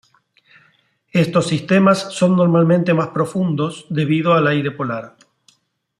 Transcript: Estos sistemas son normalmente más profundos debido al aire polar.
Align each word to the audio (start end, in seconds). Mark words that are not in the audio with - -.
Estos 1.13 1.45
sistemas 1.45 1.99
son 2.15 2.35
normalmente 2.35 2.95
más 2.95 3.09
profundos 3.09 3.85
debido 3.91 4.33
al 4.33 4.47
aire 4.47 4.71
polar. 4.71 5.15